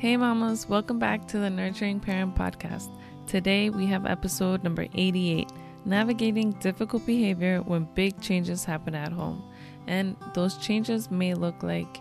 [0.00, 2.88] Hey, mamas, welcome back to the Nurturing Parent Podcast.
[3.26, 5.52] Today we have episode number 88
[5.84, 9.44] Navigating Difficult Behavior When Big Changes Happen at Home.
[9.86, 12.00] And those changes may look like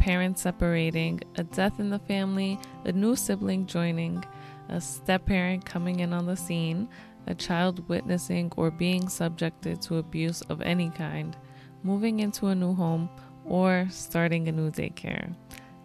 [0.00, 4.24] parents separating, a death in the family, a new sibling joining,
[4.68, 6.88] a step parent coming in on the scene,
[7.28, 11.36] a child witnessing or being subjected to abuse of any kind,
[11.84, 13.08] moving into a new home,
[13.44, 15.32] or starting a new daycare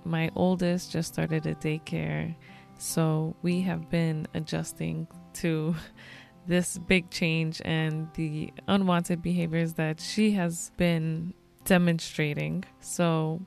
[0.05, 2.36] my oldest just started a daycare,
[2.77, 5.75] so we have been adjusting to
[6.47, 11.33] this big change and the unwanted behaviors that she has been
[11.65, 12.64] demonstrating.
[12.79, 13.41] So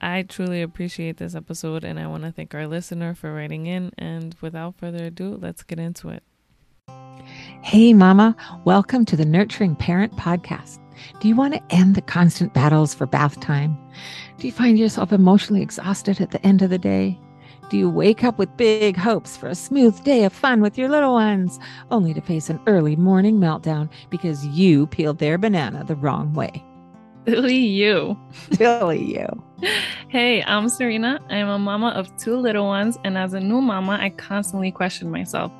[0.00, 3.92] I truly appreciate this episode and I want to thank our listener for writing in.
[3.98, 6.22] And without further ado, let's get into it.
[7.62, 10.78] Hey, Mama, welcome to the Nurturing Parent Podcast.
[11.20, 13.76] Do you want to end the constant battles for bath time?
[14.38, 17.18] Do you find yourself emotionally exhausted at the end of the day?
[17.68, 20.88] Do you wake up with big hopes for a smooth day of fun with your
[20.88, 21.58] little ones,
[21.90, 26.62] only to face an early morning meltdown because you peeled their banana the wrong way?
[27.26, 28.16] Silly you.
[28.52, 29.45] Silly you.
[30.08, 31.18] Hey, I'm Serena.
[31.30, 34.70] I am a mama of two little ones, and as a new mama, I constantly
[34.70, 35.50] question myself.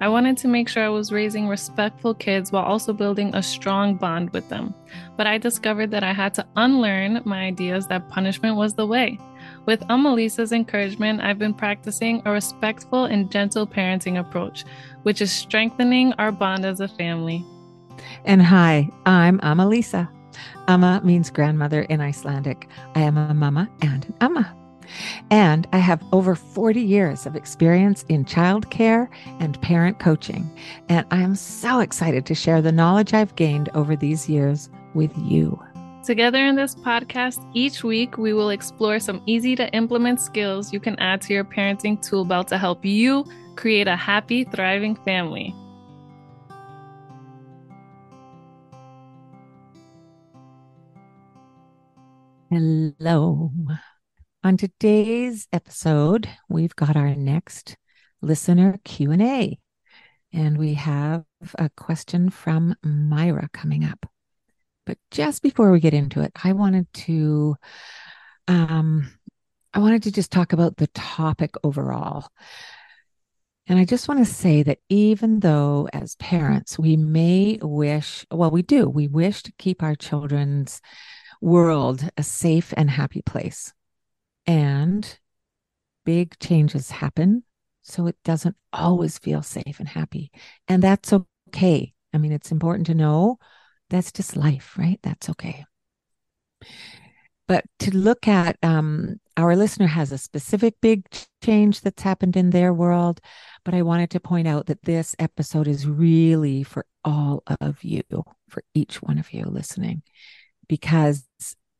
[0.00, 3.94] I wanted to make sure I was raising respectful kids while also building a strong
[3.94, 4.74] bond with them.
[5.16, 9.18] But I discovered that I had to unlearn my ideas that punishment was the way.
[9.64, 14.64] With Amalisa's encouragement, I've been practicing a respectful and gentle parenting approach,
[15.04, 17.44] which is strengthening our bond as a family.
[18.26, 20.10] And hi, I'm Amalisa.
[20.68, 22.68] Amma means grandmother in Icelandic.
[22.94, 24.54] I am a mama and an amma.
[25.30, 29.08] And I have over 40 years of experience in childcare
[29.40, 30.48] and parent coaching.
[30.88, 35.12] And I am so excited to share the knowledge I've gained over these years with
[35.18, 35.60] you.
[36.04, 40.78] Together in this podcast, each week we will explore some easy to implement skills you
[40.78, 43.24] can add to your parenting tool belt to help you
[43.56, 45.52] create a happy, thriving family.
[52.48, 53.50] Hello.
[54.44, 57.76] On today's episode, we've got our next
[58.22, 59.58] listener Q&A.
[60.32, 61.24] And we have
[61.58, 64.06] a question from Myra coming up.
[64.84, 67.56] But just before we get into it, I wanted to
[68.46, 69.10] um
[69.74, 72.28] I wanted to just talk about the topic overall.
[73.66, 78.52] And I just want to say that even though as parents we may wish, well,
[78.52, 80.80] we do, we wish to keep our children's
[81.46, 83.72] world a safe and happy place.
[84.46, 85.18] And
[86.04, 87.44] big changes happen.
[87.82, 90.32] So it doesn't always feel safe and happy.
[90.66, 91.12] And that's
[91.48, 91.94] okay.
[92.12, 93.38] I mean, it's important to know
[93.90, 94.98] that's just life, right?
[95.04, 95.64] That's okay.
[97.46, 101.06] But to look at um, our listener has a specific big
[101.44, 103.20] change that's happened in their world.
[103.64, 108.02] But I wanted to point out that this episode is really for all of you,
[108.48, 110.02] for each one of you listening
[110.68, 111.24] because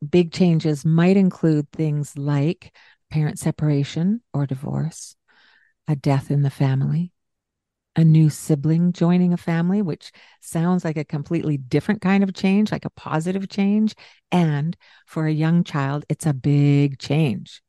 [0.09, 2.75] big changes might include things like
[3.11, 5.17] parent separation or divorce,
[5.89, 7.13] a death in the family,
[7.95, 12.71] a new sibling joining a family, which sounds like a completely different kind of change,
[12.71, 13.95] like a positive change.
[14.31, 14.77] And
[15.07, 17.63] for a young child, it's a big change.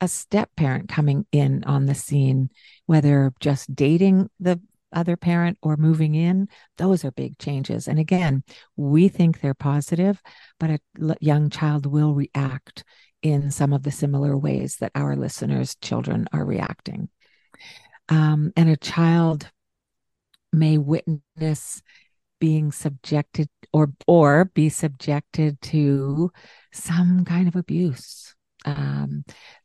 [0.00, 2.50] A step parent coming in on the scene,
[2.84, 4.60] whether just dating the
[4.96, 6.48] other parent or moving in,
[6.78, 7.86] those are big changes.
[7.86, 8.42] And again,
[8.76, 10.20] we think they're positive,
[10.58, 10.80] but a
[11.20, 12.82] young child will react
[13.22, 17.08] in some of the similar ways that our listeners' children are reacting.
[18.08, 19.50] Um, and a child
[20.52, 21.82] may witness
[22.40, 26.30] being subjected or or be subjected to
[26.72, 28.34] some kind of abuse
[28.64, 29.24] um,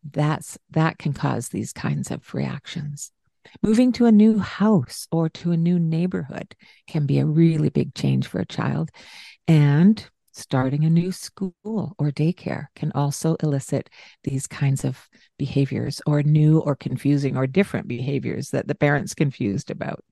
[0.10, 3.12] that's that can cause these kinds of reactions
[3.62, 6.56] Moving to a new house or to a new neighborhood
[6.88, 8.90] can be a really big change for a child.
[9.48, 13.90] And starting a new school or daycare can also elicit
[14.24, 19.70] these kinds of behaviors or new or confusing or different behaviors that the parents confused
[19.70, 20.04] about.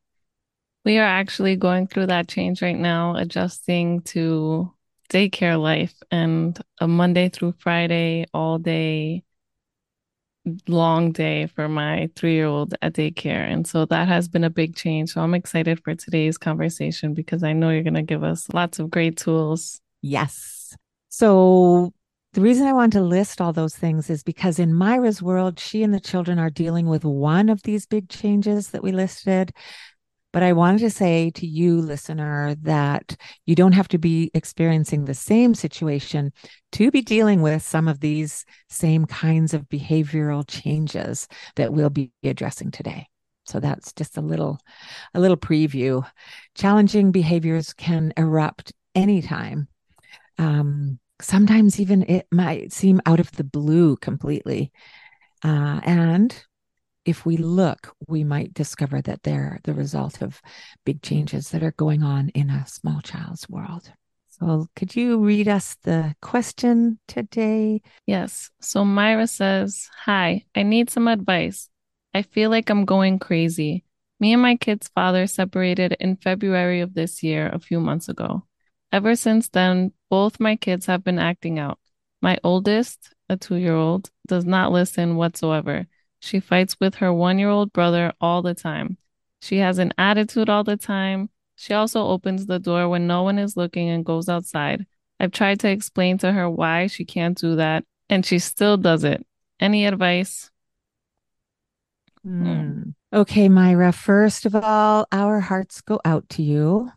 [0.86, 4.74] We are actually going through that change right now, adjusting to
[5.10, 9.24] daycare life and a Monday through Friday all day
[10.68, 13.52] long day for my three year old at daycare.
[13.52, 15.14] And so that has been a big change.
[15.14, 18.80] So I'm excited for today's conversation because I know you're going to give us lots
[18.80, 19.82] of great tools.
[20.02, 20.76] Yes.
[21.10, 21.92] So
[22.34, 25.82] the reason I want to list all those things is because in Myra's world, she
[25.82, 29.52] and the children are dealing with one of these big changes that we listed.
[30.32, 33.16] But I wanted to say to you, listener, that
[33.46, 36.32] you don't have to be experiencing the same situation
[36.74, 42.12] to be dealing with some of these same kinds of behavioral changes that we'll be
[42.24, 43.08] addressing today.
[43.46, 44.60] So that's just a little
[45.16, 46.06] a little preview.
[46.54, 49.68] Challenging behaviors can erupt anytime.
[50.38, 54.72] Um, sometimes even it might seem out of the blue completely.
[55.44, 56.46] Uh, and
[57.06, 60.42] if we look, we might discover that they're the result of
[60.86, 63.92] big changes that are going on in a small child's world.
[64.30, 67.82] So, could you read us the question today?
[68.06, 68.52] Yes.
[68.62, 71.70] So, Myra says, Hi, I need some advice.
[72.14, 73.84] I feel like I'm going crazy.
[74.20, 78.46] Me and my kid's father separated in February of this year, a few months ago.
[78.92, 81.80] Ever since then, both my kids have been acting out.
[82.22, 85.88] My oldest, a two year old, does not listen whatsoever.
[86.20, 88.98] She fights with her one year old brother all the time.
[89.42, 91.30] She has an attitude all the time.
[91.56, 94.86] She also opens the door when no one is looking and goes outside.
[95.20, 99.04] I've tried to explain to her why she can't do that, and she still does
[99.04, 99.26] it.
[99.60, 100.50] Any advice?
[102.26, 102.94] Mm.
[103.12, 106.92] Okay, Myra, first of all, our hearts go out to you.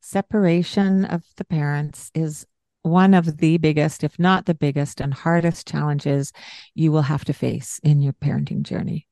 [0.00, 2.46] Separation of the parents is
[2.84, 6.32] one of the biggest, if not the biggest and hardest challenges
[6.74, 9.06] you will have to face in your parenting journey.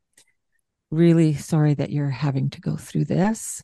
[0.90, 3.62] Really sorry that you're having to go through this.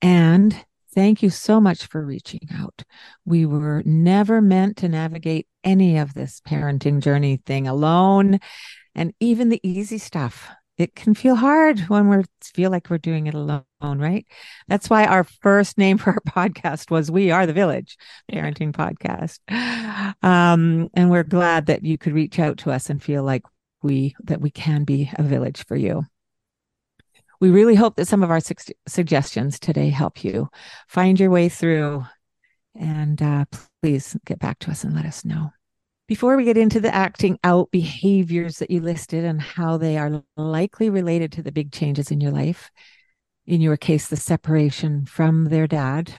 [0.00, 0.56] And
[0.94, 2.84] thank you so much for reaching out.
[3.24, 8.38] We were never meant to navigate any of this parenting journey thing alone.
[8.94, 13.26] And even the easy stuff it can feel hard when we feel like we're doing
[13.26, 14.26] it alone, right?
[14.66, 17.96] That's why our first name for our podcast was We Are the Village
[18.30, 19.38] Parenting Podcast.
[20.22, 23.42] Um, and we're glad that you could reach out to us and feel like
[23.82, 26.04] we that we can be a village for you.
[27.40, 28.54] We really hope that some of our su-
[28.88, 30.48] suggestions today help you
[30.88, 32.04] find your way through.
[32.74, 33.44] And uh,
[33.82, 35.50] please get back to us and let us know.
[36.06, 40.22] Before we get into the acting out behaviors that you listed and how they are
[40.36, 42.70] likely related to the big changes in your life,
[43.46, 46.18] in your case, the separation from their dad,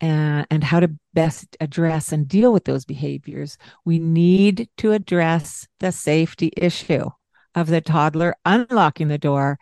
[0.00, 5.92] and how to best address and deal with those behaviors, we need to address the
[5.92, 7.06] safety issue
[7.54, 9.58] of the toddler unlocking the door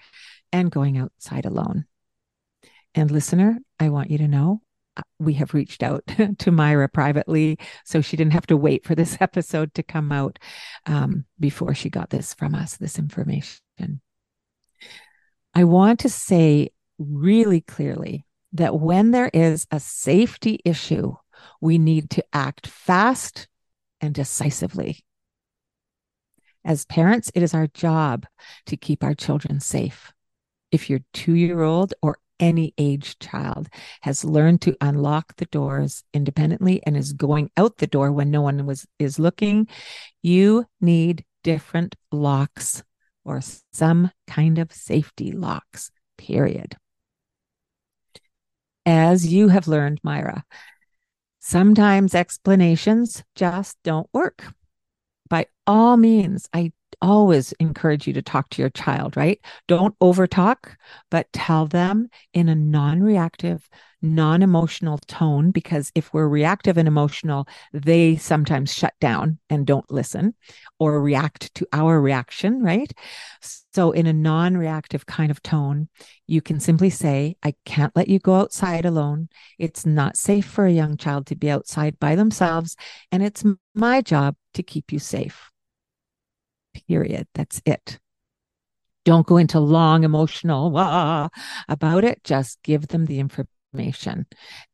[0.53, 1.85] and going outside alone.
[2.95, 4.63] And listener, I want you to know
[5.19, 6.05] we have reached out
[6.39, 10.39] to Myra privately, so she didn't have to wait for this episode to come out
[10.87, 14.01] um, before she got this from us, this information.
[15.55, 21.15] I want to say really clearly that when there is a safety issue,
[21.61, 23.49] we need to act fast
[24.01, 25.01] and decisively.
[26.65, 28.27] As parents, it is our job
[28.67, 30.13] to keep our children safe.
[30.71, 33.69] If your two year old or any age child
[34.01, 38.41] has learned to unlock the doors independently and is going out the door when no
[38.41, 39.69] one was is looking
[40.23, 42.83] you need different locks
[43.25, 43.41] or
[43.73, 46.77] some kind of safety locks period.
[48.85, 50.45] As you have learned myra
[51.41, 54.45] sometimes explanations just don't work.
[55.29, 56.73] By all means i
[57.03, 59.41] always encourage you to talk to your child, right?
[59.69, 60.77] Don't overtalk,
[61.11, 63.69] but tell them in a non reactive,
[64.03, 69.91] non emotional tone, because if we're reactive and emotional, they sometimes shut down and don't
[69.91, 70.35] listen
[70.79, 72.93] or react to our reaction, right?
[73.73, 75.89] So, in a non reactive kind of tone,
[76.27, 79.29] you can simply say, I can't let you go outside alone.
[79.59, 82.77] It's not safe for a young child to be outside by themselves,
[83.13, 83.45] and it's
[83.75, 85.50] my job to keep you safe
[86.75, 87.27] period.
[87.35, 87.99] That's it.
[89.05, 91.29] Don't go into long emotional wah,
[91.69, 92.23] about it.
[92.23, 94.27] Just give them the information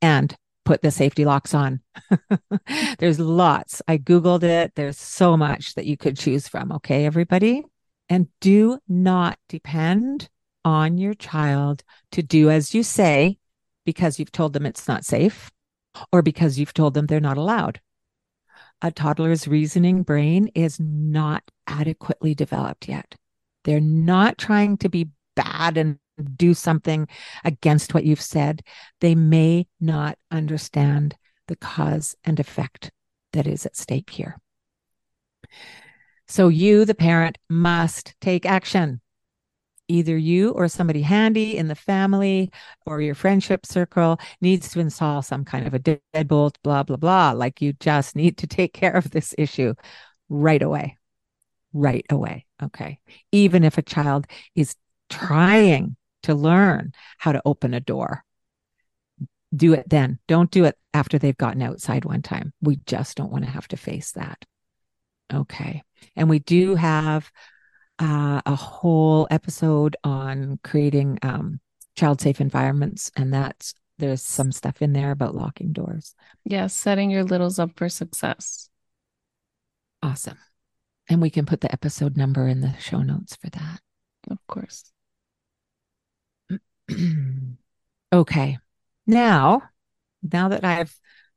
[0.02, 1.80] and put the safety locks on.
[2.98, 3.80] There's lots.
[3.86, 4.72] I Googled it.
[4.74, 6.72] There's so much that you could choose from.
[6.72, 7.62] Okay, everybody?
[8.08, 10.28] And do not depend
[10.64, 13.38] on your child to do as you say
[13.84, 15.50] because you've told them it's not safe
[16.12, 17.80] or because you've told them they're not allowed
[18.82, 23.14] a toddler's reasoning brain is not adequately developed yet.
[23.64, 25.98] They're not trying to be bad and
[26.36, 27.08] do something
[27.44, 28.62] against what you've said.
[29.00, 31.16] They may not understand
[31.48, 32.90] the cause and effect
[33.32, 34.38] that is at stake here.
[36.28, 39.00] So, you, the parent, must take action
[39.88, 42.50] either you or somebody handy in the family
[42.84, 47.32] or your friendship circle needs to install some kind of a deadbolt, blah, blah, blah.
[47.32, 49.74] Like you just need to take care of this issue
[50.28, 50.96] right away.
[51.72, 52.46] Right away.
[52.62, 52.98] Okay.
[53.32, 54.74] Even if a child is
[55.10, 58.24] trying to learn how to open a door.
[59.54, 60.18] Do it then.
[60.26, 62.52] Don't do it after they've gotten outside one time.
[62.60, 64.44] We just don't want to have to face that.
[65.32, 65.82] Okay.
[66.16, 67.30] And we do have
[67.98, 71.60] uh, a whole episode on creating um,
[71.96, 73.10] child safe environments.
[73.16, 76.14] And that's there's some stuff in there about locking doors.
[76.44, 78.68] Yes, setting your littles up for success.
[80.02, 80.38] Awesome.
[81.08, 83.80] And we can put the episode number in the show notes for that.
[84.30, 84.92] Of course.
[88.12, 88.58] okay.
[89.06, 89.62] Now,
[90.22, 90.94] now that I've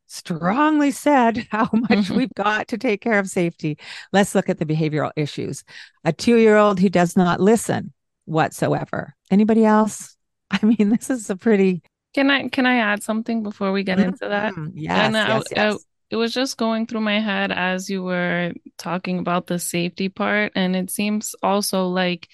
[0.10, 3.78] strongly said how much we've got to take care of safety,
[4.12, 5.64] let's look at the behavioral issues.
[6.04, 7.94] A two year old who does not listen
[8.26, 9.16] whatsoever.
[9.32, 10.16] Anybody else?
[10.52, 11.82] I mean, this is a pretty.
[12.16, 14.54] Can I can I add something before we get into that?
[14.54, 15.76] Mm, yes, I, yes, yes.
[15.76, 15.78] I,
[16.10, 20.54] it was just going through my head as you were talking about the safety part,
[20.56, 22.28] and it seems also like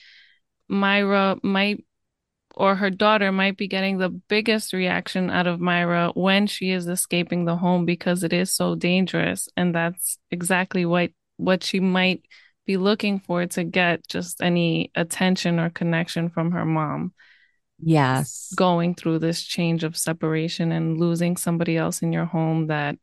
[0.70, 1.85] Myra might
[2.56, 6.88] or her daughter might be getting the biggest reaction out of Myra when she is
[6.88, 9.50] escaping the home because it is so dangerous.
[9.58, 12.24] And that's exactly what what she might
[12.66, 17.14] be looking for to get just any attention or connection from her mom.
[17.80, 18.54] Yes.
[18.56, 22.98] Going through this change of separation and losing somebody else in your home that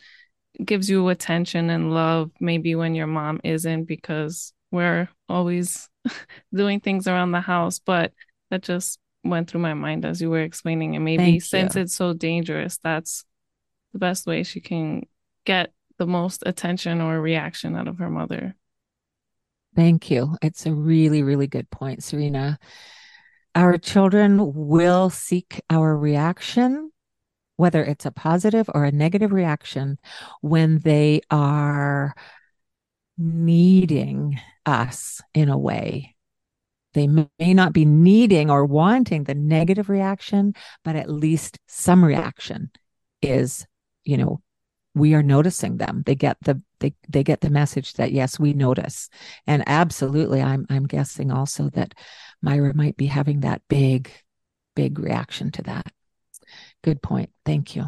[0.64, 5.88] gives you attention and love maybe when your mom isn't because we're always
[6.54, 8.12] doing things around the house but
[8.50, 11.82] that just went through my mind as you were explaining it maybe Thank since you.
[11.82, 13.24] it's so dangerous that's
[13.92, 15.06] the best way she can
[15.44, 18.56] get the most attention or reaction out of her mother
[19.74, 20.36] Thank you.
[20.42, 22.58] It's a really, really good point, Serena.
[23.54, 26.90] Our children will seek our reaction,
[27.56, 29.98] whether it's a positive or a negative reaction,
[30.40, 32.14] when they are
[33.16, 36.16] needing us in a way.
[36.94, 42.70] They may not be needing or wanting the negative reaction, but at least some reaction
[43.20, 43.66] is,
[44.04, 44.40] you know,
[44.94, 46.02] we are noticing them.
[46.04, 49.08] They get the they they get the message that yes, we notice.
[49.46, 51.94] And absolutely, I'm I'm guessing also that
[52.42, 54.10] Myra might be having that big,
[54.76, 55.86] big reaction to that.
[56.82, 57.30] Good point.
[57.46, 57.86] Thank you.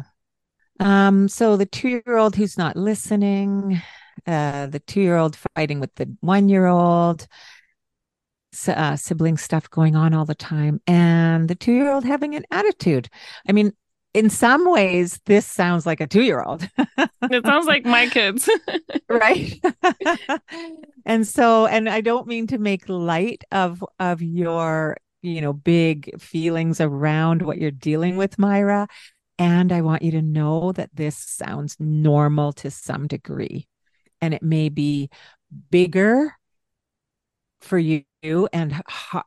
[0.79, 3.81] Um, so the two-year-old who's not listening,
[4.25, 7.27] uh, the two-year-old fighting with the one-year-old,
[8.67, 13.09] uh, sibling stuff going on all the time, and the two-year-old having an attitude.
[13.47, 13.73] I mean,
[14.13, 16.69] in some ways, this sounds like a two-year-old.
[17.31, 18.49] it sounds like my kids
[19.09, 19.59] right
[21.05, 26.19] and so and i don't mean to make light of of your you know big
[26.19, 28.87] feelings around what you're dealing with myra
[29.37, 33.67] and i want you to know that this sounds normal to some degree
[34.21, 35.09] and it may be
[35.69, 36.33] bigger
[37.61, 38.03] for you
[38.53, 38.81] and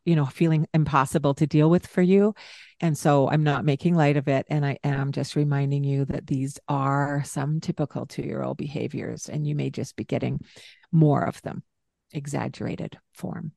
[0.05, 2.35] you know feeling impossible to deal with for you.
[2.81, 6.27] And so i'm not making light of it and i am just reminding you that
[6.27, 10.41] these are some typical 2-year-old behaviors and you may just be getting
[10.93, 11.63] more of them
[12.13, 13.53] exaggerated form.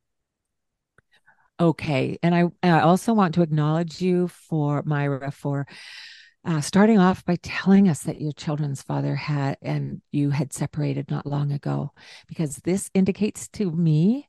[1.60, 5.68] Okay and i i also want to acknowledge you for myra for
[6.44, 11.10] uh, starting off by telling us that your children's father had and you had separated
[11.12, 11.92] not long ago
[12.28, 14.28] because this indicates to me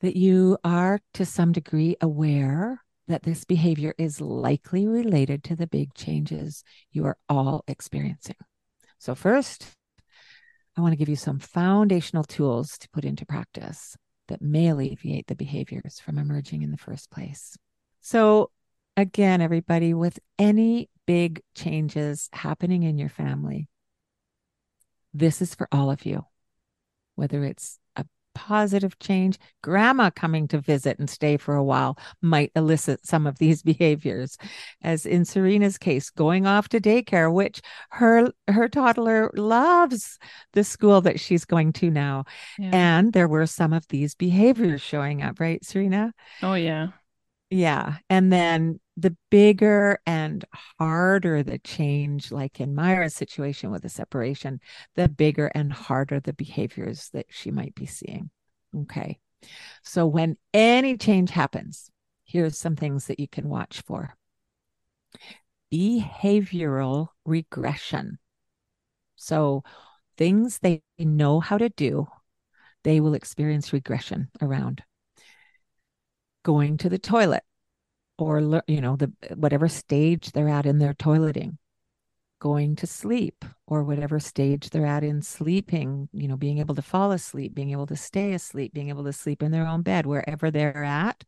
[0.00, 5.66] that you are to some degree aware that this behavior is likely related to the
[5.66, 8.36] big changes you are all experiencing.
[8.98, 9.66] So, first,
[10.76, 13.96] I want to give you some foundational tools to put into practice
[14.28, 17.56] that may alleviate the behaviors from emerging in the first place.
[18.00, 18.50] So,
[18.96, 23.68] again, everybody, with any big changes happening in your family,
[25.12, 26.24] this is for all of you,
[27.16, 27.78] whether it's
[28.34, 29.38] positive change.
[29.62, 34.36] Grandma coming to visit and stay for a while might elicit some of these behaviors.
[34.82, 37.60] As in Serena's case, going off to daycare, which
[37.90, 40.18] her her toddler loves
[40.52, 42.24] the school that she's going to now.
[42.58, 42.70] Yeah.
[42.72, 46.12] And there were some of these behaviors showing up, right, Serena?
[46.42, 46.88] Oh yeah.
[47.50, 47.96] Yeah.
[48.08, 50.44] And then the bigger and
[50.78, 54.60] harder the change, like in Myra's situation with the separation,
[54.94, 58.30] the bigger and harder the behaviors that she might be seeing.
[58.82, 59.18] Okay.
[59.82, 61.90] So when any change happens,
[62.24, 64.14] here's some things that you can watch for
[65.72, 68.18] behavioral regression.
[69.16, 69.64] So
[70.16, 72.06] things they know how to do,
[72.84, 74.82] they will experience regression around
[76.42, 77.42] going to the toilet
[78.18, 81.56] or you know the whatever stage they're at in their toileting
[82.40, 86.82] going to sleep or whatever stage they're at in sleeping you know being able to
[86.82, 90.06] fall asleep being able to stay asleep being able to sleep in their own bed
[90.06, 91.22] wherever they're at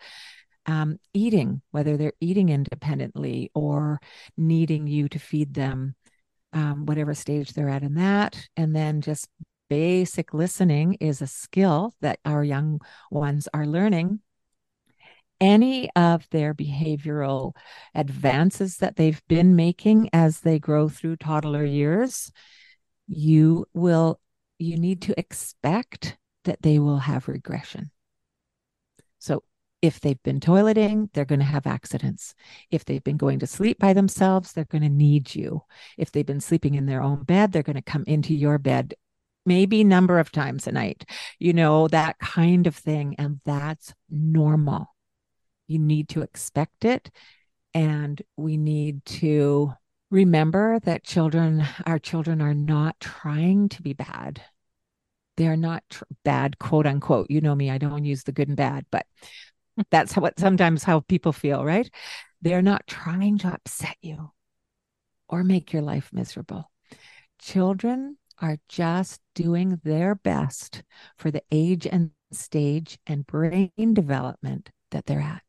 [0.67, 4.01] um, eating, whether they're eating independently or
[4.37, 5.95] needing you to feed them,
[6.53, 8.49] um, whatever stage they're at in that.
[8.57, 9.29] And then just
[9.69, 14.21] basic listening is a skill that our young ones are learning.
[15.43, 17.57] Any of their behavioral
[17.97, 22.31] advances that they've been making as they grow through toddler years,
[23.09, 24.21] you will,
[24.59, 27.91] you need to expect that they will have regression.
[29.19, 29.43] So
[29.81, 32.37] if they've been toileting, they're going to have accidents.
[32.71, 35.63] If they've been going to sleep by themselves, they're going to need you.
[35.99, 38.95] If they've been sleeping in their own bed, they're going to come into your bed
[39.45, 41.05] maybe number of times a night.
[41.41, 44.92] You know, that kind of thing and that's normal.
[45.67, 47.11] You need to expect it
[47.75, 49.73] and we need to
[50.11, 54.43] remember that children our children are not trying to be bad
[55.39, 58.59] they're not tr- bad quote unquote you know me i don't use the good and
[58.59, 59.07] bad but
[59.91, 61.91] that's what sometimes how people feel, right?
[62.41, 64.31] They're not trying to upset you
[65.29, 66.71] or make your life miserable.
[67.41, 70.83] Children are just doing their best
[71.17, 75.43] for the age and stage and brain development that they're at.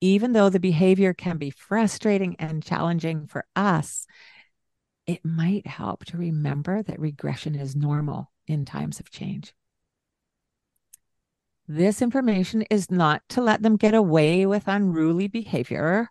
[0.00, 4.06] Even though the behavior can be frustrating and challenging for us,
[5.06, 9.52] it might help to remember that regression is normal in times of change.
[11.68, 16.08] This information is not to let them get away with unruly behavior,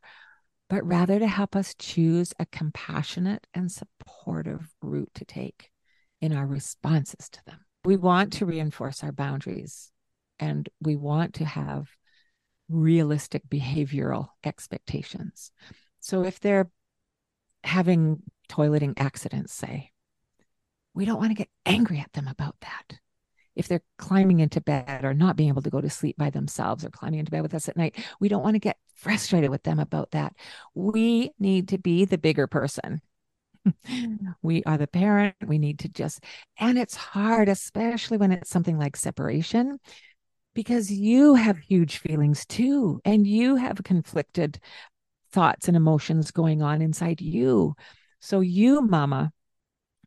[0.69, 5.71] but rather to help us choose a compassionate and supportive route to take
[6.21, 7.65] in our responses to them.
[7.83, 9.91] We want to reinforce our boundaries
[10.39, 11.89] and we want to have
[12.69, 15.51] realistic behavioral expectations.
[15.99, 16.69] So if they're
[17.63, 19.91] having toileting accidents, say,
[20.93, 22.99] we don't want to get angry at them about that
[23.59, 26.85] if they're climbing into bed or not being able to go to sleep by themselves
[26.85, 29.63] or climbing into bed with us at night, we don't want to get frustrated with
[29.63, 30.33] them about that.
[30.73, 33.01] We need to be the bigger person.
[34.41, 35.35] we are the parent.
[35.45, 36.23] We need to just,
[36.57, 39.79] and it's hard, especially when it's something like separation,
[40.59, 44.59] because you have huge feelings too, and you have conflicted
[45.31, 47.75] thoughts and emotions going on inside you.
[48.19, 49.31] So, you, mama,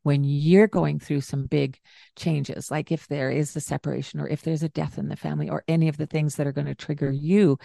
[0.02, 1.78] when you're going through some big
[2.16, 5.48] changes, like if there is a separation or if there's a death in the family
[5.48, 7.56] or any of the things that are going to trigger you,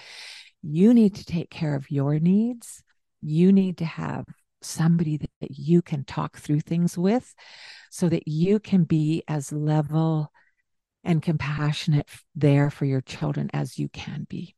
[0.62, 2.84] you need to take care of your needs.
[3.22, 4.24] You need to have
[4.62, 7.36] somebody that you can talk through things with
[7.92, 10.32] so that you can be as level
[11.08, 14.54] and compassionate there for your children as you can be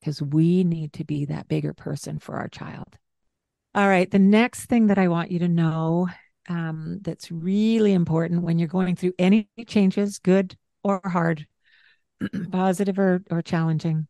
[0.00, 2.98] because we need to be that bigger person for our child.
[3.74, 4.10] All right.
[4.10, 6.08] The next thing that I want you to know
[6.48, 11.46] um, that's really important when you're going through any changes, good or hard,
[12.50, 14.08] positive or, or challenging.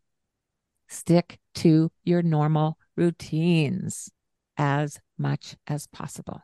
[0.88, 4.10] Stick to your normal routines
[4.56, 6.40] as much as possible.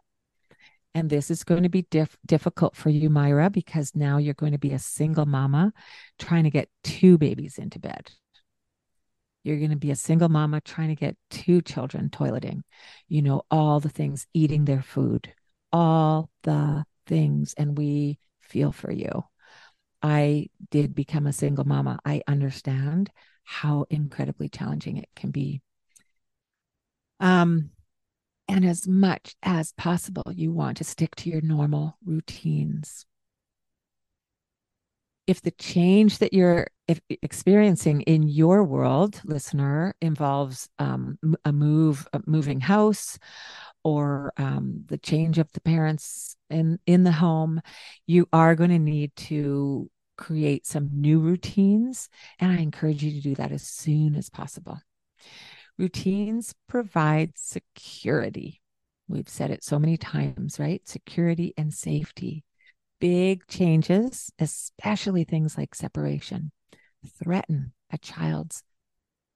[0.98, 4.50] And this is going to be diff- difficult for you, Myra, because now you're going
[4.50, 5.72] to be a single mama
[6.18, 8.10] trying to get two babies into bed.
[9.44, 12.62] You're going to be a single mama trying to get two children toileting,
[13.06, 15.32] you know, all the things, eating their food,
[15.72, 19.22] all the things and we feel for you.
[20.02, 22.00] I did become a single mama.
[22.04, 23.08] I understand
[23.44, 25.62] how incredibly challenging it can be.
[27.20, 27.70] Um,
[28.48, 33.06] and as much as possible, you want to stick to your normal routines.
[35.26, 36.68] If the change that you're
[37.22, 43.18] experiencing in your world, listener, involves um, a move, a moving house,
[43.84, 47.60] or um, the change of the parents in in the home
[48.06, 52.08] you are going to need to create some new routines
[52.38, 54.80] and i encourage you to do that as soon as possible
[55.78, 58.60] routines provide security
[59.08, 62.44] we've said it so many times right security and safety
[63.00, 66.50] big changes especially things like separation
[67.22, 68.62] threaten a child's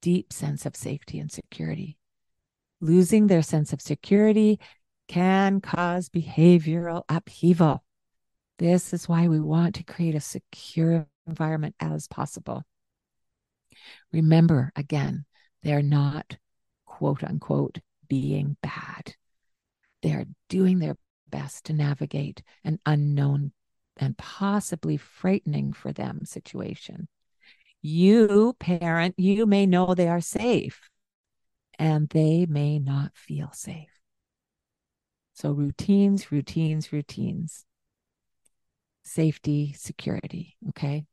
[0.01, 1.97] deep sense of safety and security
[2.81, 4.59] losing their sense of security
[5.09, 7.85] can cause behavioral upheaval.
[8.59, 12.65] This is why we want to create a secure environment as possible.
[14.13, 15.25] Remember, again,
[15.63, 16.37] they're not
[16.87, 19.15] quote unquote being bad.
[20.03, 20.97] They're doing their
[21.29, 23.53] best to navigate an unknown
[23.97, 27.09] and possibly frightening for them situation.
[27.81, 30.89] You, parent, you may know they are safe,
[31.79, 33.89] and they may not feel safe.
[35.35, 37.65] So, routines, routines, routines,
[39.03, 40.57] safety, security.
[40.69, 41.07] Okay.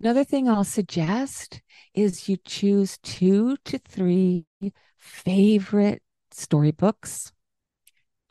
[0.00, 1.62] Another thing I'll suggest
[1.94, 4.44] is you choose two to three
[4.98, 7.32] favorite storybooks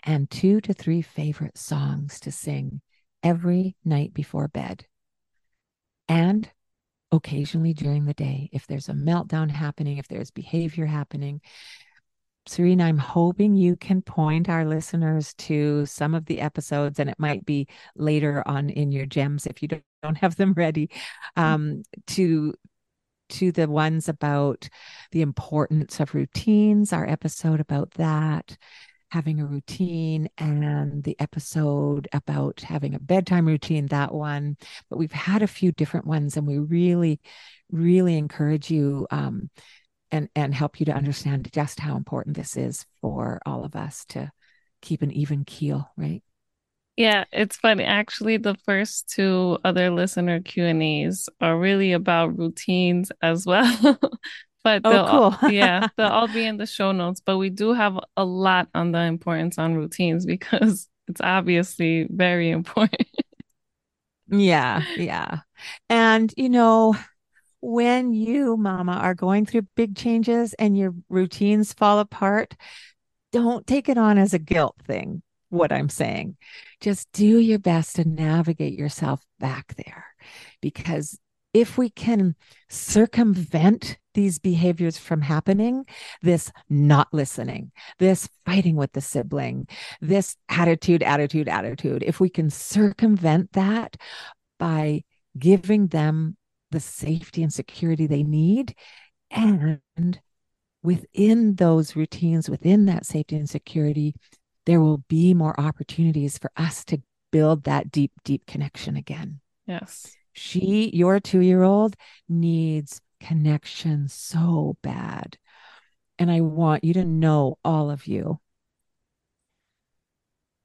[0.03, 2.81] and two to three favorite songs to sing
[3.23, 4.85] every night before bed.
[6.07, 6.47] And
[7.11, 11.41] occasionally during the day, if there's a meltdown happening, if there's behavior happening.
[12.47, 17.17] Serena, I'm hoping you can point our listeners to some of the episodes, and it
[17.17, 20.91] might be later on in your gems if you don't have them ready,
[21.35, 22.53] um, to
[23.29, 24.69] to the ones about
[25.11, 28.55] the importance of routines, our episode about that,
[29.09, 34.57] having a routine, and the episode about having a bedtime routine, that one.
[34.89, 37.19] But we've had a few different ones, and we really,
[37.71, 39.49] really encourage you um,
[40.11, 44.05] and, and help you to understand just how important this is for all of us
[44.09, 44.31] to
[44.81, 46.21] keep an even keel, right?
[46.97, 47.83] Yeah, it's funny.
[47.83, 53.99] Actually, the first two other listener Q and A's are really about routines as well.
[54.63, 55.35] but oh, they'll cool.
[55.41, 57.21] all, yeah, they'll all be in the show notes.
[57.23, 62.49] But we do have a lot on the importance on routines because it's obviously very
[62.49, 63.07] important.
[64.29, 65.39] yeah, yeah.
[65.89, 66.95] And you know,
[67.59, 72.55] when you, mama, are going through big changes and your routines fall apart,
[73.33, 75.21] don't take it on as a guilt thing
[75.55, 76.37] what I'm saying.
[76.81, 80.05] Just do your best to navigate yourself back there
[80.61, 81.17] because
[81.53, 82.35] if we can
[82.69, 85.85] circumvent these behaviors from happening,
[86.21, 89.65] this not listening, this fighting with the sibling,
[90.01, 93.95] this attitude, attitude, attitude, if we can circumvent that
[94.59, 95.03] by
[95.37, 96.35] giving them
[96.71, 98.75] the safety and security they need
[99.31, 99.79] and
[100.83, 104.13] within those routines, within that safety and security,
[104.65, 107.01] there will be more opportunities for us to
[107.31, 109.39] build that deep, deep connection again.
[109.65, 110.15] Yes.
[110.33, 111.95] She, your two year old,
[112.27, 115.37] needs connection so bad.
[116.17, 118.39] And I want you to know, all of you,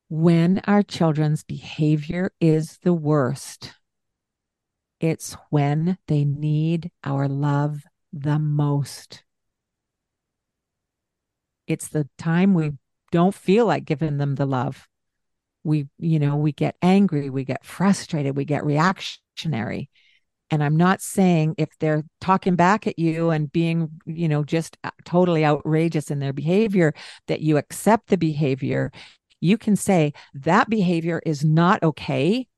[0.09, 3.73] when our children's behavior is the worst,
[5.01, 7.83] it's when they need our love
[8.13, 9.25] the most.
[11.67, 12.73] It's the time we
[13.11, 14.89] don't feel like giving them the love.
[15.63, 19.91] We, you know, we get angry, we get frustrated, we get reactionary.
[20.51, 24.77] And I'm not saying if they're talking back at you and being, you know, just
[24.83, 26.93] uh, totally outrageous in their behavior,
[27.29, 28.91] that you accept the behavior.
[29.41, 32.49] You can say that behavior is not okay.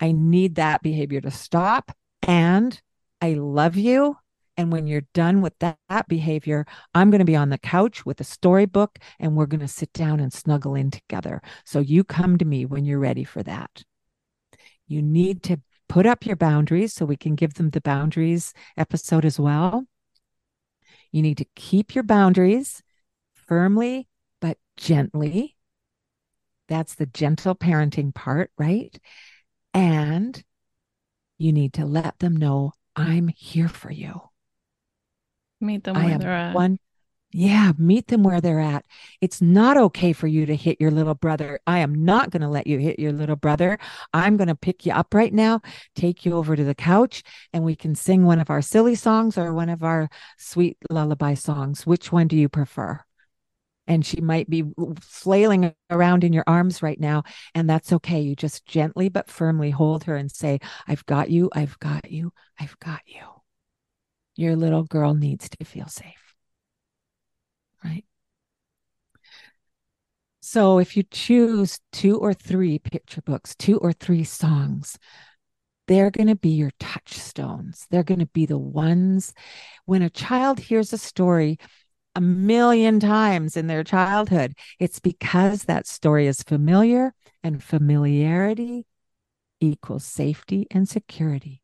[0.00, 1.92] I need that behavior to stop.
[2.22, 2.78] And
[3.20, 4.16] I love you.
[4.58, 8.04] And when you're done with that, that behavior, I'm going to be on the couch
[8.04, 11.40] with a storybook and we're going to sit down and snuggle in together.
[11.64, 13.84] So you come to me when you're ready for that.
[14.88, 19.24] You need to put up your boundaries so we can give them the boundaries episode
[19.24, 19.84] as well.
[21.12, 22.82] You need to keep your boundaries
[23.34, 24.08] firmly
[24.40, 25.56] but gently.
[26.66, 28.98] That's the gentle parenting part, right?
[29.72, 30.42] And
[31.38, 34.27] you need to let them know I'm here for you.
[35.60, 36.54] Meet them where they're at.
[36.54, 36.78] One,
[37.30, 38.86] yeah, meet them where they're at.
[39.20, 41.60] It's not okay for you to hit your little brother.
[41.66, 43.78] I am not going to let you hit your little brother.
[44.14, 45.60] I'm going to pick you up right now,
[45.94, 49.36] take you over to the couch, and we can sing one of our silly songs
[49.36, 51.86] or one of our sweet lullaby songs.
[51.86, 53.00] Which one do you prefer?
[53.86, 54.64] And she might be
[55.00, 57.24] flailing around in your arms right now.
[57.54, 58.20] And that's okay.
[58.20, 61.50] You just gently but firmly hold her and say, I've got you.
[61.52, 62.32] I've got you.
[62.58, 63.37] I've got you.
[64.38, 66.36] Your little girl needs to feel safe.
[67.84, 68.04] Right?
[70.40, 74.96] So if you choose two or three picture books, two or three songs,
[75.88, 77.88] they're going to be your touchstones.
[77.90, 79.34] They're going to be the ones
[79.86, 81.58] when a child hears a story
[82.14, 88.86] a million times in their childhood, it's because that story is familiar and familiarity
[89.60, 91.60] equals safety and security.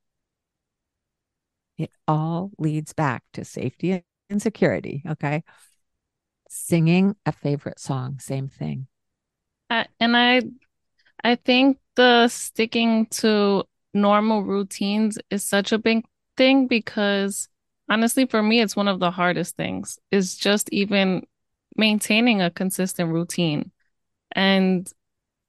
[1.79, 5.03] It all leads back to safety and security.
[5.09, 5.43] Okay.
[6.49, 8.87] Singing a favorite song, same thing.
[9.71, 10.43] Uh, and I,
[11.23, 16.05] I think the sticking to normal routines is such a big
[16.37, 17.49] thing because
[17.89, 21.27] honestly, for me, it's one of the hardest things is just even
[21.77, 23.71] maintaining a consistent routine.
[24.33, 24.91] And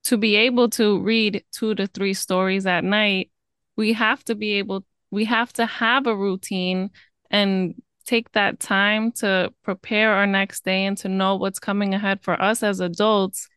[0.06, 3.32] to be able to read two to three stories at night,
[3.76, 6.90] we have to be able we have to have a routine
[7.32, 7.74] and
[8.06, 12.40] take that time to prepare our next day and to know what's coming ahead for
[12.40, 13.48] us as adults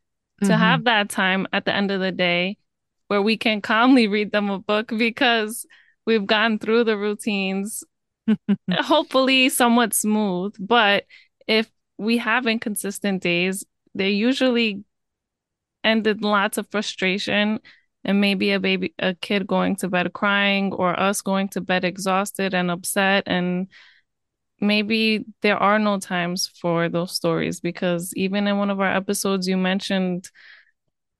[0.40, 0.48] mm-hmm.
[0.48, 2.56] to have that time at the end of the day
[3.08, 5.66] where we can calmly read them a book because
[6.06, 7.82] we've gone through the routines,
[8.70, 10.54] hopefully somewhat smooth.
[10.60, 11.04] But
[11.48, 11.68] if
[11.98, 14.84] we have inconsistent days, they usually
[15.82, 17.58] end in lots of frustration
[18.08, 21.84] and maybe a baby a kid going to bed crying or us going to bed
[21.84, 23.24] exhausted and upset.
[23.26, 23.68] And
[24.60, 29.46] maybe there are no times for those stories because even in one of our episodes
[29.46, 30.30] you mentioned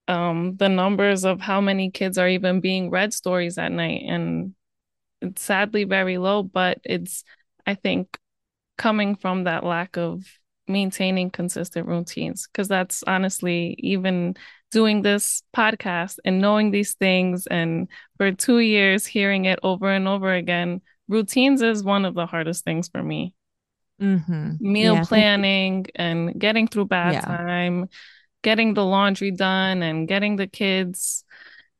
[0.09, 4.05] um, the numbers of how many kids are even being read stories at night.
[4.07, 4.55] And
[5.21, 7.25] it's sadly very low but it's
[7.67, 8.17] i think
[8.77, 10.25] coming from that lack of
[10.69, 12.47] maintaining consistent routines.
[12.47, 14.37] Because that's honestly even
[14.71, 20.07] doing this podcast and knowing these things and for 2 years hearing it over and
[20.07, 23.35] over again routines is one of the hardest things for me
[24.01, 24.53] mm-hmm.
[24.61, 27.21] meal yeah, planning and getting through bath yeah.
[27.21, 27.89] time
[28.43, 31.25] getting the laundry done and getting the kids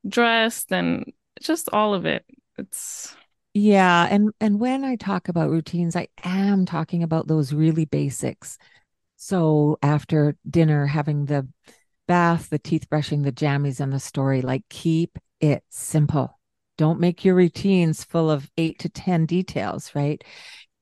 [0.07, 2.25] dressed and just all of it
[2.57, 3.15] it's
[3.55, 8.59] yeah and and when i talk about routines i am talking about those really basics
[9.17, 11.47] so after dinner having the
[12.09, 14.43] bath the teeth brushing the jammies and the story.
[14.43, 16.41] Like keep it simple.
[16.77, 20.23] Don't make your routines full of 8 to 10 details right?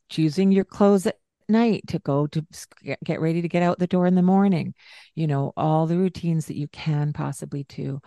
[0.08, 1.16] Choosing your clothes at
[1.48, 2.44] night to go to
[3.04, 4.74] get ready to get out the door in the morning
[5.16, 8.00] you know all the routines that you can possibly do.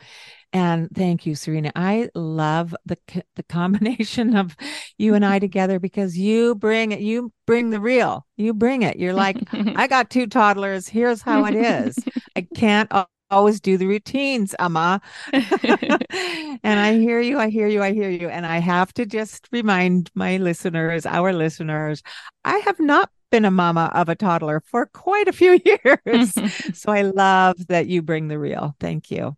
[0.53, 1.71] And thank you serena.
[1.75, 2.97] I love the
[3.36, 4.55] the combination of
[4.97, 8.97] you and i together because you bring it you bring the real you bring it.
[8.97, 10.88] You're like i got two toddlers.
[10.88, 11.97] Here's how it is
[12.39, 12.91] i can't
[13.32, 15.02] always do the routines, Amma.
[15.34, 18.28] and I hear you, I hear you, I hear you.
[18.30, 22.02] And I have to just remind my listeners, our listeners,
[22.43, 26.34] I have not been a mama of a toddler for quite a few years.
[26.73, 28.75] so I love that you bring the real.
[28.80, 29.36] Thank you.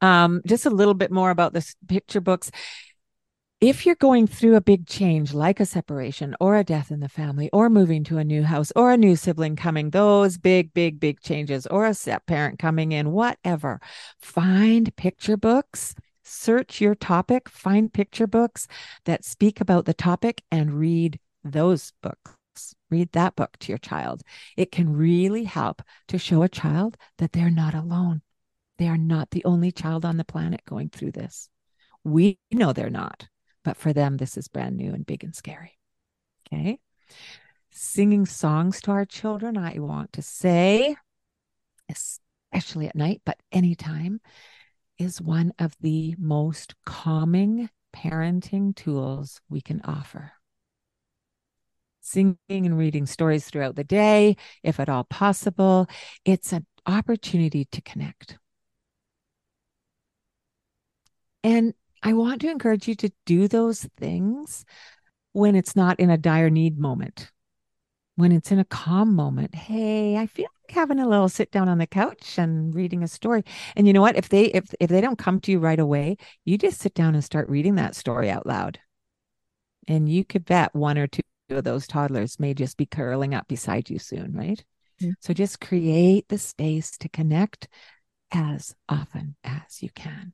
[0.00, 2.50] Um, just a little bit more about this picture books.
[3.60, 7.10] If you're going through a big change like a separation or a death in the
[7.10, 10.98] family or moving to a new house or a new sibling coming, those big, big,
[10.98, 13.78] big changes or a step parent coming in, whatever,
[14.18, 18.66] find picture books search your topic, find picture books
[19.04, 22.36] that speak about the topic, and read those books
[22.90, 24.22] read that book to your child.
[24.56, 28.22] It can really help to show a child that they're not alone.
[28.78, 31.48] They are not the only child on the planet going through this.
[32.04, 33.28] We know they're not,
[33.64, 35.78] but for them, this is brand new and big and scary.
[36.46, 36.78] Okay.
[37.70, 40.96] Singing songs to our children, I want to say,
[41.88, 44.20] especially at night, but anytime,
[44.98, 50.32] is one of the most calming parenting tools we can offer
[52.00, 55.86] singing and reading stories throughout the day, if at all possible.
[56.24, 58.38] It's an opportunity to connect.
[61.42, 64.64] And I want to encourage you to do those things
[65.32, 67.30] when it's not in a dire need moment,
[68.16, 69.54] when it's in a calm moment.
[69.54, 73.08] Hey, I feel like having a little sit down on the couch and reading a
[73.08, 73.44] story.
[73.76, 74.16] And you know what?
[74.16, 77.14] If they if if they don't come to you right away, you just sit down
[77.14, 78.78] and start reading that story out loud.
[79.86, 83.48] And you could bet one or two of those toddlers may just be curling up
[83.48, 84.64] beside you soon, right?
[85.02, 85.12] Mm-hmm.
[85.20, 87.68] So just create the space to connect
[88.32, 90.32] as often as you can.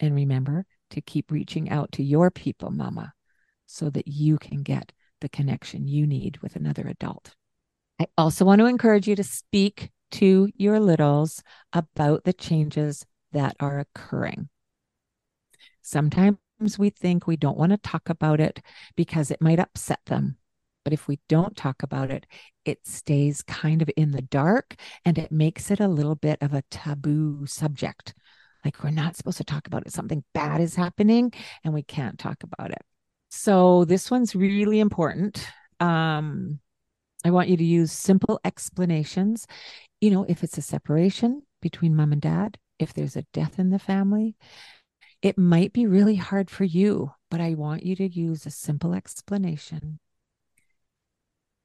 [0.00, 3.12] And remember to keep reaching out to your people, mama,
[3.66, 7.34] so that you can get the connection you need with another adult.
[8.00, 13.56] I also want to encourage you to speak to your littles about the changes that
[13.58, 14.48] are occurring.
[15.82, 16.38] Sometimes
[16.78, 18.60] we think we don't want to talk about it
[18.96, 20.36] because it might upset them.
[20.84, 22.26] But if we don't talk about it,
[22.64, 26.54] it stays kind of in the dark and it makes it a little bit of
[26.54, 28.14] a taboo subject.
[28.66, 29.92] Like we're not supposed to talk about it.
[29.92, 32.82] Something bad is happening and we can't talk about it.
[33.28, 35.46] So this one's really important.
[35.78, 36.58] Um,
[37.24, 39.46] I want you to use simple explanations.
[40.00, 43.70] You know, if it's a separation between mom and dad, if there's a death in
[43.70, 44.34] the family,
[45.22, 48.94] it might be really hard for you, but I want you to use a simple
[48.94, 50.00] explanation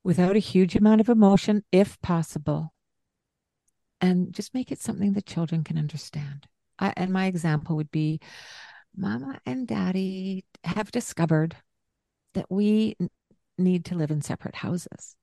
[0.04, 2.74] without a huge amount of emotion, if possible,
[4.00, 6.46] and just make it something the children can understand.
[6.82, 8.20] I, and my example would be
[8.96, 11.56] Mama and Daddy have discovered
[12.34, 12.98] that we
[13.58, 15.16] need to live in separate houses.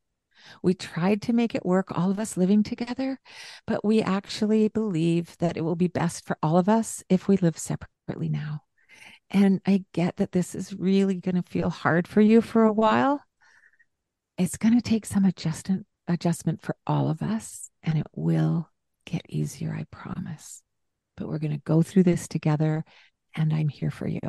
[0.62, 3.20] We tried to make it work, all of us living together,
[3.66, 7.36] but we actually believe that it will be best for all of us if we
[7.36, 8.62] live separately now.
[9.30, 12.72] And I get that this is really going to feel hard for you for a
[12.72, 13.22] while.
[14.38, 18.70] It's going to take some adjustment adjustment for all of us and it will
[19.04, 20.62] get easier, I promise.
[21.18, 22.84] But we're going to go through this together
[23.34, 24.20] and I'm here for you.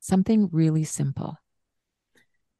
[0.00, 1.36] something really simple.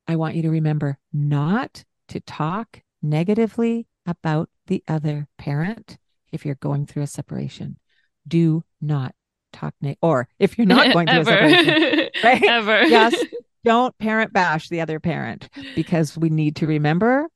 [0.07, 5.99] I want you to remember not to talk negatively about the other parent
[6.31, 7.79] if you're going through a separation.
[8.27, 9.15] Do not
[9.53, 12.43] talk ne- or if you're not going through a separation, right?
[12.43, 12.85] Ever.
[12.87, 13.27] Just
[13.65, 17.29] don't parent bash the other parent because we need to remember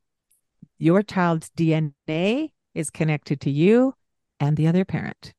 [0.78, 3.94] your child's DNA is connected to you
[4.40, 5.32] and the other parent.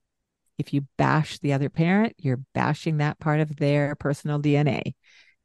[0.58, 4.96] If you bash the other parent, you're bashing that part of their personal DNA.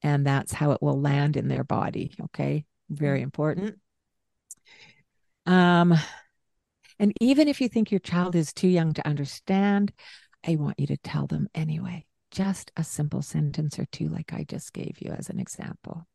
[0.02, 2.14] And that's how it will land in their body.
[2.24, 2.64] Okay.
[2.88, 3.78] Very important.
[5.46, 5.94] Um,
[6.98, 9.92] and even if you think your child is too young to understand,
[10.46, 12.06] I want you to tell them anyway.
[12.30, 16.06] Just a simple sentence or two, like I just gave you as an example.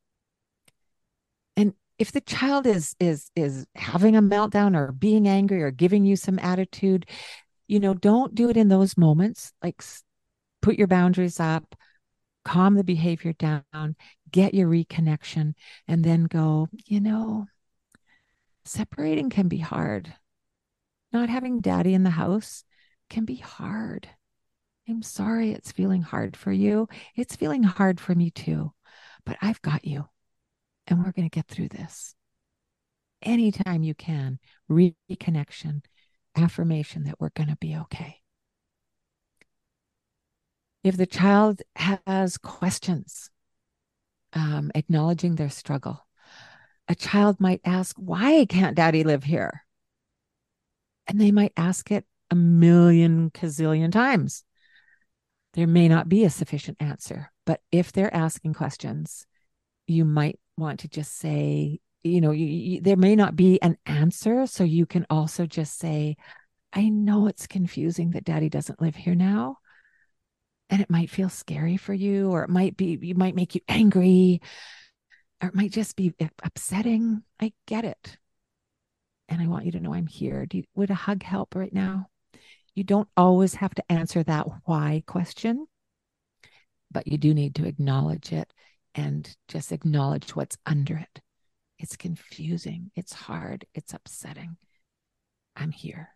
[1.56, 6.05] And if the child is is is having a meltdown or being angry or giving
[6.05, 7.07] you some attitude,
[7.67, 9.53] you know, don't do it in those moments.
[9.63, 9.83] Like
[10.62, 11.75] put your boundaries up,
[12.45, 13.95] calm the behavior down,
[14.31, 15.53] get your reconnection,
[15.88, 17.47] and then go, you know,
[18.65, 20.13] separating can be hard.
[21.12, 22.63] Not having daddy in the house
[23.10, 24.10] can be hard.
[24.89, 26.88] I'm sorry it's feeling hard for you.
[27.15, 28.71] It's feeling hard for me too,
[29.25, 30.07] but I've got you
[30.88, 32.15] and we're going to get through this.
[33.21, 35.82] Anytime you can, reconnection,
[36.36, 38.21] affirmation that we're going to be okay.
[40.84, 43.30] If the child has questions,
[44.34, 46.06] um, acknowledging their struggle,
[46.88, 49.65] a child might ask, Why can't daddy live here?
[51.08, 54.43] And they might ask it a million gazillion times.
[55.54, 59.26] There may not be a sufficient answer, but if they're asking questions,
[59.88, 63.78] you might want to just say, you know, you, you, there may not be an
[63.86, 64.48] answer.
[64.48, 66.17] So you can also just say,
[66.74, 69.58] I know it's confusing that daddy doesn't live here now.
[70.70, 73.62] And it might feel scary for you, or it might be, you might make you
[73.70, 74.41] angry,
[75.41, 77.24] or it might just be upsetting.
[77.39, 78.17] I get it.
[79.30, 80.46] And I want you to know I'm here.
[80.46, 82.08] Do you, would a hug help right now?
[82.76, 85.67] You don't always have to answer that why question,
[86.91, 88.52] but you do need to acknowledge it
[88.97, 91.21] and just acknowledge what's under it.
[91.79, 94.57] It's confusing, it's hard, it's upsetting.
[95.55, 96.10] I'm here.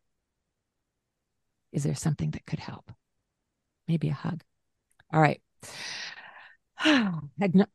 [1.71, 2.91] Is there something that could help?
[3.87, 4.41] Maybe a hug.
[5.13, 5.41] All right.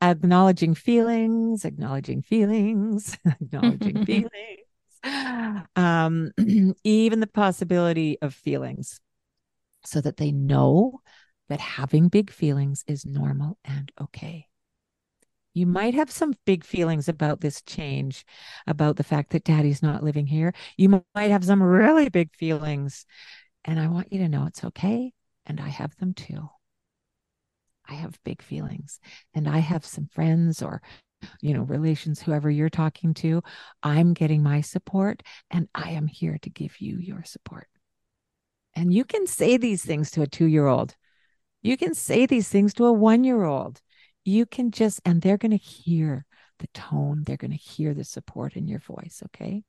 [0.03, 4.31] acknowledging feelings, acknowledging feelings, acknowledging feelings
[5.77, 6.33] um,
[6.85, 9.01] even the possibility of feelings,
[9.85, 11.01] so that they know
[11.49, 14.47] that having big feelings is normal and okay.
[15.57, 18.27] You might have some big feelings about this change,
[18.67, 20.53] about the fact that daddy's not living here.
[20.77, 23.07] You might have some really big feelings.
[23.65, 25.15] And I want you to know it's okay.
[25.47, 26.51] And I have them too.
[27.89, 29.01] I have big feelings.
[29.33, 30.83] And I have some friends or
[31.41, 33.43] you know, relations, whoever you're talking to,
[33.83, 37.67] I'm getting my support and I am here to give you your support.
[38.75, 40.97] And you can say these things to a two year old.
[41.63, 43.81] You can say these things to a one year old.
[44.27, 46.27] You can just, and they're going to hear
[46.59, 49.23] the tone, they're going to hear the support in your voice.
[49.27, 49.63] Okay.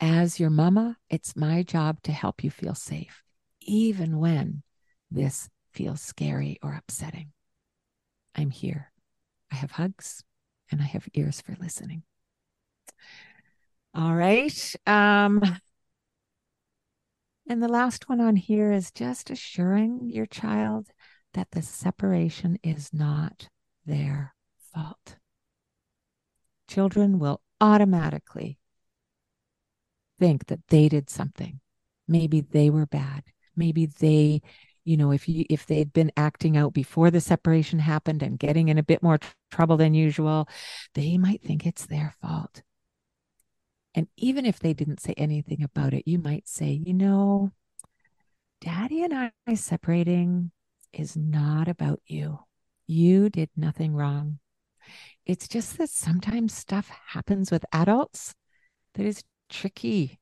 [0.00, 3.22] As your mama, it's my job to help you feel safe,
[3.60, 4.64] even when
[5.08, 7.30] this feels scary or upsetting.
[8.34, 8.90] I'm here.
[9.52, 10.24] I have hugs
[10.72, 12.02] and I have ears for listening.
[13.94, 14.74] All right.
[14.84, 15.42] Um,
[17.48, 20.88] and the last one on here is just assuring your child
[21.34, 23.48] that the separation is not
[23.84, 24.34] their
[24.74, 25.16] fault.
[26.68, 28.58] Children will automatically
[30.18, 31.60] think that they did something.
[32.06, 33.24] Maybe they were bad.
[33.56, 34.42] Maybe they
[34.88, 38.68] you know if you if they'd been acting out before the separation happened and getting
[38.68, 40.48] in a bit more tr- trouble than usual
[40.94, 42.62] they might think it's their fault
[43.94, 47.50] and even if they didn't say anything about it you might say you know
[48.62, 50.50] daddy and i separating
[50.92, 52.38] is not about you
[52.86, 54.38] you did nothing wrong
[55.26, 58.34] it's just that sometimes stuff happens with adults
[58.94, 60.18] that is tricky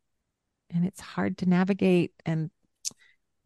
[0.71, 2.51] and it's hard to navigate and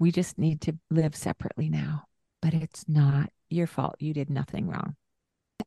[0.01, 2.05] we just need to live separately now,
[2.41, 3.97] but it's not your fault.
[4.01, 4.97] You did nothing wrong.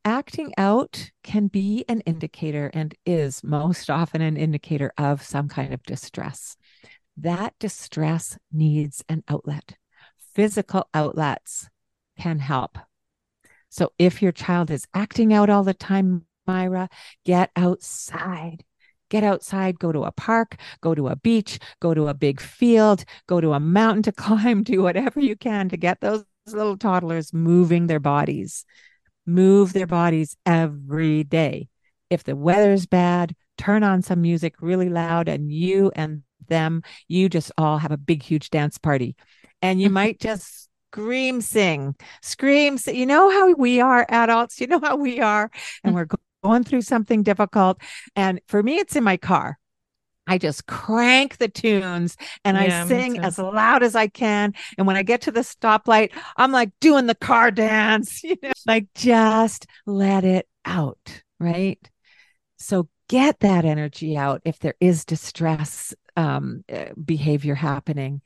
[0.04, 5.72] Acting out can be an indicator and is most often an indicator of some kind
[5.72, 6.58] of distress.
[7.16, 9.76] That distress needs an outlet.
[10.34, 11.70] Physical outlets
[12.18, 12.78] can help.
[13.70, 16.90] So if your child is acting out all the time, Myra,
[17.26, 18.64] get outside
[19.14, 23.06] get outside, go to a park, go to a beach, go to a big field,
[23.28, 27.32] go to a mountain to climb, do whatever you can to get those little toddlers
[27.32, 28.66] moving their bodies,
[29.28, 31.70] move their bodies every day.
[32.10, 37.30] If the weather's bad, turn on some music really loud and you and them, you
[37.30, 39.16] just all have a big, huge dance party.
[39.64, 42.78] And you might just scream, sing, scream.
[42.78, 42.95] Sing.
[42.95, 45.49] You know how we are adults, you know how we are,
[45.84, 46.07] and we're
[46.43, 47.82] going through something difficult.
[48.16, 49.57] And for me, it's in my car.
[50.28, 54.53] I just crank the tunes and yeah, I sing as loud as I can.
[54.78, 58.51] And when I get to the stoplight, I'm like doing the car dance, you know,
[58.66, 61.24] like just let it out.
[61.39, 61.80] Right.
[62.57, 68.22] So get that energy out if there is distress um, eh, behavior happening.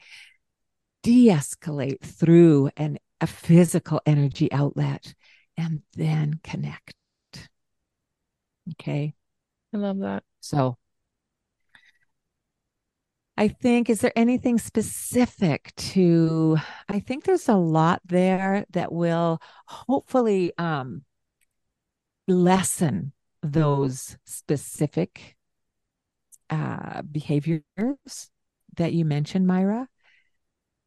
[1.03, 5.13] De escalate through an, a physical energy outlet
[5.55, 6.93] and then connect.
[8.73, 9.13] Okay.
[9.73, 10.23] I love that.
[10.41, 10.77] So
[13.37, 16.57] I think, is there anything specific to?
[16.89, 21.03] I think there's a lot there that will hopefully um,
[22.27, 25.35] lessen those specific
[26.49, 27.61] uh, behaviors
[28.75, 29.87] that you mentioned, Myra.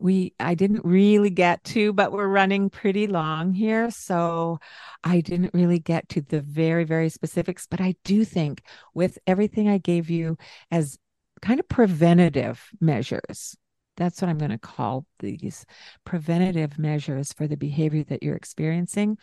[0.00, 4.58] We I didn't really get to, but we're running pretty long here, so
[5.04, 7.66] I didn't really get to the very very specifics.
[7.66, 8.62] But I do think
[8.94, 10.36] with everything I gave you
[10.70, 10.98] as
[11.42, 13.56] kind of preventative measures.
[13.96, 15.66] That's what I'm going to call these
[16.04, 19.18] preventative measures for the behavior that you're experiencing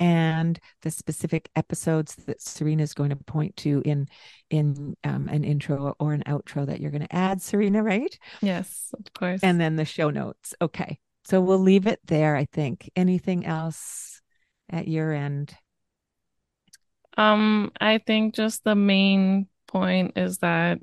[0.00, 4.08] and the specific episodes that Serena is going to point to in
[4.50, 8.18] in um, an intro or an outro that you're going to add, Serena, right?
[8.40, 9.40] Yes, of course.
[9.42, 10.54] And then the show notes.
[10.60, 12.36] Okay, so we'll leave it there.
[12.36, 12.90] I think.
[12.96, 14.20] Anything else
[14.70, 15.54] at your end?
[17.16, 20.78] Um, I think just the main point is that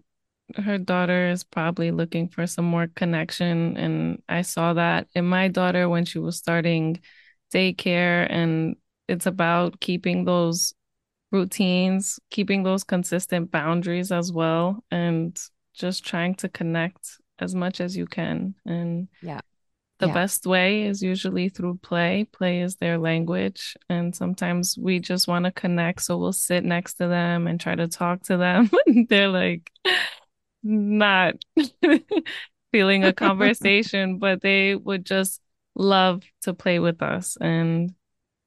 [0.56, 3.78] her daughter is probably looking for some more connection.
[3.78, 7.02] And I saw that in my daughter when she was starting
[7.54, 8.28] daycare.
[8.30, 8.76] And
[9.10, 10.74] it's about keeping those
[11.32, 15.40] routines, keeping those consistent boundaries as well, and
[15.74, 18.56] just trying to connect as much as you can.
[18.66, 19.42] And yeah.
[20.00, 20.14] The yeah.
[20.14, 22.26] best way is usually through play.
[22.32, 23.76] Play is their language.
[23.90, 26.04] And sometimes we just want to connect.
[26.04, 28.70] So we'll sit next to them and try to talk to them.
[29.10, 29.70] They're like,
[30.64, 31.36] not
[32.72, 35.42] feeling a conversation, but they would just
[35.76, 37.38] love to play with us.
[37.40, 37.94] And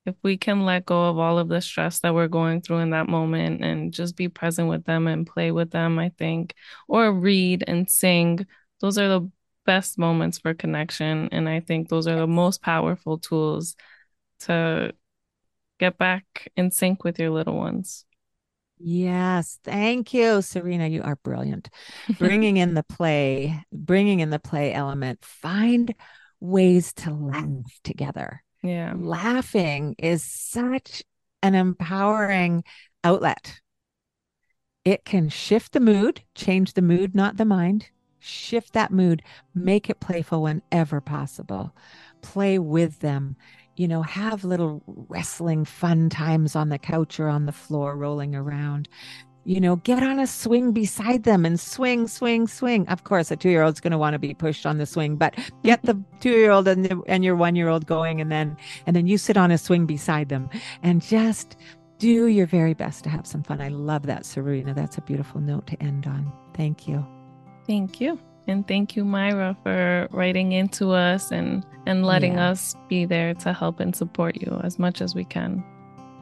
[0.04, 2.90] if we can let go of all of the stress that we're going through in
[2.90, 6.54] that moment and just be present with them and play with them, I think,
[6.88, 8.46] or read and sing,
[8.80, 9.30] those are the
[9.64, 11.28] best moments for connection.
[11.30, 13.76] And I think those are the most powerful tools
[14.40, 14.92] to
[15.78, 18.04] get back in sync with your little ones.
[18.78, 20.88] Yes, thank you, Serena.
[20.88, 21.68] You are brilliant.
[22.18, 25.24] Bringing in the play, bringing in the play element.
[25.24, 25.94] Find
[26.40, 28.42] ways to laugh together.
[28.62, 28.94] Yeah.
[28.96, 31.02] Laughing is such
[31.42, 32.64] an empowering
[33.02, 33.60] outlet.
[34.84, 37.90] It can shift the mood, change the mood, not the mind.
[38.18, 39.22] Shift that mood,
[39.54, 41.74] make it playful whenever possible.
[42.20, 43.36] Play with them
[43.76, 48.34] you know, have little wrestling fun times on the couch or on the floor rolling
[48.34, 48.88] around.
[49.44, 52.86] You know, get on a swing beside them and swing, swing, swing.
[52.88, 55.16] Of course, a two year old's going to want to be pushed on the swing,
[55.16, 55.34] but
[55.64, 58.56] get the two year old and, the, and your one year old going, and then
[58.86, 60.48] and then you sit on a swing beside them
[60.82, 61.56] and just
[61.98, 63.60] do your very best to have some fun.
[63.60, 64.74] I love that, Serena.
[64.74, 66.32] That's a beautiful note to end on.
[66.54, 67.04] Thank you.
[67.66, 68.18] Thank you.
[68.48, 72.50] And thank you, Myra, for writing into us and and letting yeah.
[72.50, 75.64] us be there to help and support you as much as we can.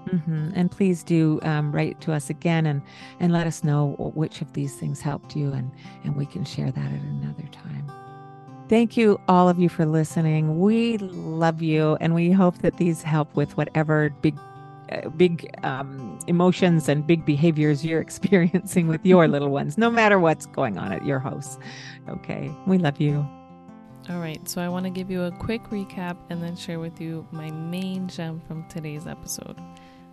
[0.09, 0.51] Mm-hmm.
[0.55, 2.83] And please do um, write to us again and
[3.21, 5.71] and let us know which of these things helped you, and
[6.05, 7.91] and we can share that at another time.
[8.69, 10.61] Thank you, all of you, for listening.
[10.61, 14.39] We love you, and we hope that these help with whatever big
[14.91, 20.19] uh, big um, emotions and big behaviors you're experiencing with your little ones, no matter
[20.19, 21.59] what's going on at your house.
[22.09, 23.27] Okay, we love you.
[24.09, 27.01] All right, so I want to give you a quick recap and then share with
[27.01, 29.57] you my main gem from today's episode.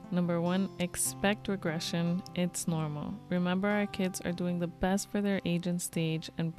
[0.10, 2.24] Number one, expect regression.
[2.34, 3.14] It's normal.
[3.30, 6.53] Remember, our kids are doing the best for their age and stage and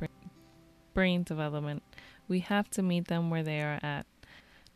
[0.93, 1.83] brain development.
[2.29, 4.07] We have to meet them where they are at.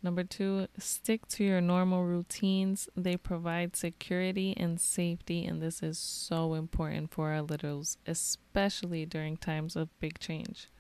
[0.03, 2.89] Number two, stick to your normal routines.
[2.97, 9.37] They provide security and safety, and this is so important for our littles, especially during
[9.37, 10.71] times of big change.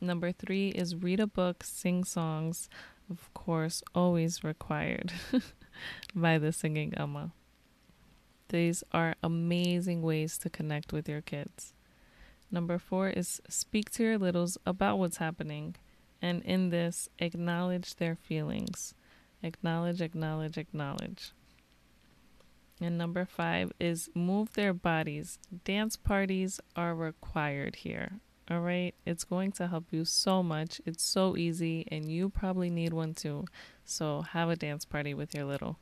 [0.00, 2.70] Number three is read a book, sing songs,
[3.10, 5.12] of course, always required
[6.14, 7.32] by the singing Amma.
[8.48, 11.74] These are amazing ways to connect with your kids.
[12.50, 15.76] Number four is speak to your littles about what's happening
[16.20, 18.94] And in this, acknowledge their feelings.
[19.42, 21.32] Acknowledge, acknowledge, acknowledge.
[22.80, 25.38] And number five is move their bodies.
[25.64, 28.20] Dance parties are required here.
[28.50, 28.94] All right.
[29.04, 30.80] It's going to help you so much.
[30.86, 33.44] It's so easy, and you probably need one too.
[33.84, 35.78] So have a dance party with your little.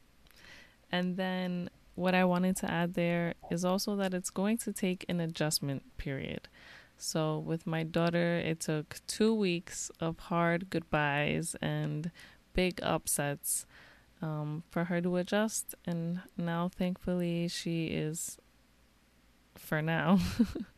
[0.90, 5.04] And then what I wanted to add there is also that it's going to take
[5.08, 6.48] an adjustment period.
[6.98, 12.10] So with my daughter, it took two weeks of hard goodbyes and
[12.52, 13.66] big upsets
[14.22, 15.74] um, for her to adjust.
[15.86, 18.38] And now, thankfully, she is,
[19.54, 20.18] for now,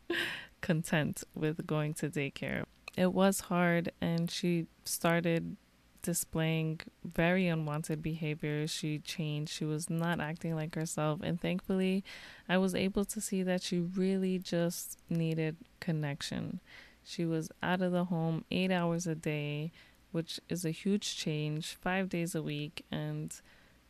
[0.61, 2.65] content with going to daycare.
[2.97, 5.57] It was hard, and she started
[6.03, 8.71] displaying very unwanted behaviors.
[8.71, 9.53] She changed.
[9.53, 11.21] She was not acting like herself.
[11.23, 12.05] And thankfully,
[12.49, 16.61] I was able to see that she really just needed connection.
[17.05, 19.73] She was out of the home eight hours a day,
[20.13, 22.85] which is a huge change, five days a week.
[22.91, 23.35] And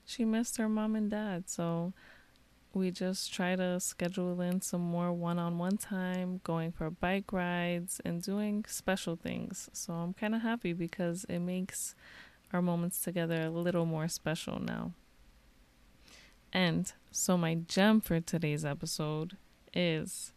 [0.04, 1.48] she missed her mom and dad.
[1.48, 1.92] So
[2.74, 7.32] we just try to schedule in some more one on one time, going for bike
[7.32, 9.68] rides, and doing special things.
[9.72, 11.94] So I'm kind of happy because it makes
[12.52, 14.92] our moments together a little more special now.
[16.52, 19.36] And so, my gem for today's episode
[19.74, 20.32] is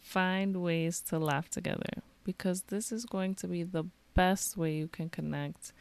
[0.00, 4.88] find ways to laugh together because this is going to be the best way you
[4.88, 5.72] can connect.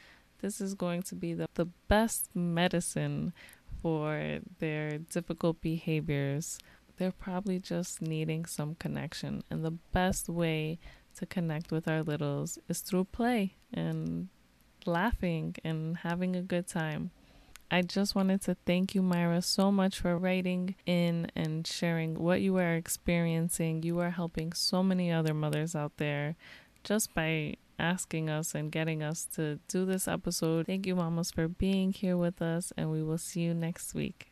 [0.41, 3.33] This is going to be the, the best medicine
[3.81, 6.57] for their difficult behaviors.
[6.97, 9.43] They're probably just needing some connection.
[9.49, 10.79] And the best way
[11.17, 14.29] to connect with our littles is through play and
[14.85, 17.11] laughing and having a good time.
[17.73, 22.41] I just wanted to thank you, Myra, so much for writing in and sharing what
[22.41, 23.83] you are experiencing.
[23.83, 26.35] You are helping so many other mothers out there
[26.83, 30.67] just by asking us and getting us to do this episode.
[30.67, 34.27] Thank you, mamas, for being here with us, and we will see you next week.